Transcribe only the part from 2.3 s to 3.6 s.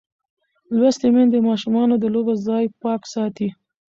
ځای پاک ساتي.